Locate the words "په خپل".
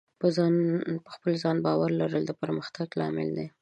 0.19-1.31